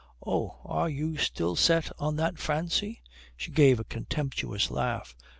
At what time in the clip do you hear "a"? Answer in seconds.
3.79-3.83